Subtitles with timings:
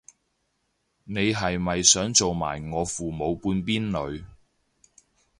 [1.03, 3.79] 你係咪想做埋我父母半邊
[4.11, 4.25] 女